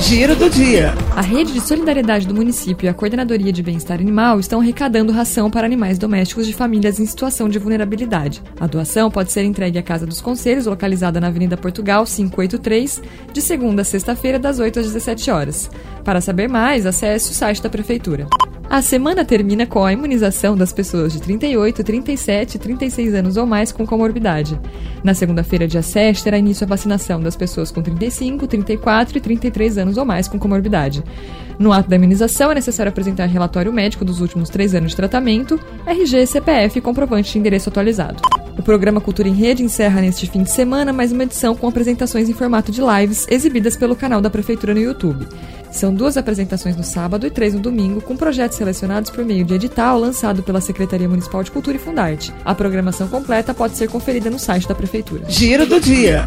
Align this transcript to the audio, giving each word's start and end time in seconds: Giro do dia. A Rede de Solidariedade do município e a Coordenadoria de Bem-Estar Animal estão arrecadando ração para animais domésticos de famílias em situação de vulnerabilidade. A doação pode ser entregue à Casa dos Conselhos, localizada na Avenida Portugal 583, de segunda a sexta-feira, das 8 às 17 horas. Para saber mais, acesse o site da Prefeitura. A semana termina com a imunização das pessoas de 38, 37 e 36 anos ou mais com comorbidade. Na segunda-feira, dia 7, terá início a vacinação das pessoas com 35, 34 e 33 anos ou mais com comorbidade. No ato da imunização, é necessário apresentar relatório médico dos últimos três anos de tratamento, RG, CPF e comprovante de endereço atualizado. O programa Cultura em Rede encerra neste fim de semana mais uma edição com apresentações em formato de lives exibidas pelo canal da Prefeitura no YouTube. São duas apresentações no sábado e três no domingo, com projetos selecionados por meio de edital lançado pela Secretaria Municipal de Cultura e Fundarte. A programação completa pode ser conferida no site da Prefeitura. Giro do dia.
Giro 0.00 0.36
do 0.36 0.48
dia. 0.48 0.94
A 1.14 1.20
Rede 1.20 1.52
de 1.52 1.60
Solidariedade 1.60 2.26
do 2.26 2.34
município 2.34 2.86
e 2.86 2.88
a 2.88 2.94
Coordenadoria 2.94 3.52
de 3.52 3.62
Bem-Estar 3.62 4.00
Animal 4.00 4.38
estão 4.38 4.60
arrecadando 4.60 5.12
ração 5.12 5.50
para 5.50 5.66
animais 5.66 5.98
domésticos 5.98 6.46
de 6.46 6.54
famílias 6.54 7.00
em 7.00 7.04
situação 7.04 7.48
de 7.48 7.58
vulnerabilidade. 7.58 8.42
A 8.60 8.66
doação 8.66 9.10
pode 9.10 9.32
ser 9.32 9.44
entregue 9.44 9.78
à 9.78 9.82
Casa 9.82 10.06
dos 10.06 10.20
Conselhos, 10.20 10.66
localizada 10.66 11.20
na 11.20 11.26
Avenida 11.26 11.56
Portugal 11.56 12.04
583, 12.06 13.02
de 13.32 13.42
segunda 13.42 13.82
a 13.82 13.84
sexta-feira, 13.84 14.38
das 14.38 14.58
8 14.58 14.78
às 14.78 14.86
17 14.86 15.30
horas. 15.30 15.70
Para 16.04 16.20
saber 16.20 16.48
mais, 16.48 16.86
acesse 16.86 17.32
o 17.32 17.34
site 17.34 17.60
da 17.60 17.68
Prefeitura. 17.68 18.28
A 18.70 18.82
semana 18.82 19.24
termina 19.24 19.66
com 19.66 19.82
a 19.82 19.94
imunização 19.94 20.54
das 20.54 20.74
pessoas 20.74 21.14
de 21.14 21.22
38, 21.22 21.82
37 21.82 22.54
e 22.56 22.58
36 22.58 23.14
anos 23.14 23.36
ou 23.38 23.46
mais 23.46 23.72
com 23.72 23.86
comorbidade. 23.86 24.60
Na 25.02 25.14
segunda-feira, 25.14 25.66
dia 25.66 25.80
7, 25.80 26.22
terá 26.22 26.36
início 26.36 26.66
a 26.66 26.68
vacinação 26.68 27.18
das 27.18 27.34
pessoas 27.34 27.70
com 27.70 27.80
35, 27.80 28.46
34 28.46 29.16
e 29.16 29.20
33 29.22 29.78
anos 29.78 29.96
ou 29.96 30.04
mais 30.04 30.28
com 30.28 30.38
comorbidade. 30.38 31.02
No 31.58 31.72
ato 31.72 31.88
da 31.88 31.96
imunização, 31.96 32.52
é 32.52 32.56
necessário 32.56 32.90
apresentar 32.90 33.24
relatório 33.24 33.72
médico 33.72 34.04
dos 34.04 34.20
últimos 34.20 34.50
três 34.50 34.74
anos 34.74 34.90
de 34.90 34.96
tratamento, 34.96 35.58
RG, 35.86 36.26
CPF 36.26 36.78
e 36.78 36.82
comprovante 36.82 37.32
de 37.32 37.38
endereço 37.38 37.70
atualizado. 37.70 38.20
O 38.58 38.62
programa 38.62 39.00
Cultura 39.00 39.28
em 39.28 39.32
Rede 39.32 39.62
encerra 39.62 40.00
neste 40.00 40.26
fim 40.26 40.42
de 40.42 40.50
semana 40.50 40.92
mais 40.92 41.12
uma 41.12 41.22
edição 41.22 41.54
com 41.54 41.68
apresentações 41.68 42.28
em 42.28 42.32
formato 42.32 42.72
de 42.72 42.80
lives 42.80 43.24
exibidas 43.30 43.76
pelo 43.76 43.94
canal 43.94 44.20
da 44.20 44.28
Prefeitura 44.28 44.74
no 44.74 44.80
YouTube. 44.80 45.28
São 45.70 45.94
duas 45.94 46.16
apresentações 46.16 46.76
no 46.76 46.82
sábado 46.82 47.24
e 47.24 47.30
três 47.30 47.54
no 47.54 47.60
domingo, 47.60 48.00
com 48.00 48.16
projetos 48.16 48.58
selecionados 48.58 49.10
por 49.10 49.24
meio 49.24 49.44
de 49.44 49.54
edital 49.54 49.98
lançado 50.00 50.42
pela 50.42 50.60
Secretaria 50.60 51.08
Municipal 51.08 51.44
de 51.44 51.52
Cultura 51.52 51.76
e 51.76 51.80
Fundarte. 51.80 52.34
A 52.44 52.52
programação 52.52 53.06
completa 53.06 53.54
pode 53.54 53.76
ser 53.76 53.88
conferida 53.88 54.28
no 54.28 54.40
site 54.40 54.66
da 54.66 54.74
Prefeitura. 54.74 55.24
Giro 55.28 55.64
do 55.64 55.80
dia. 55.80 56.26